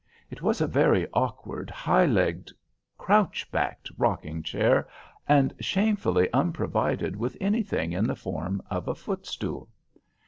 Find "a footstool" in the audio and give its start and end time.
8.87-9.69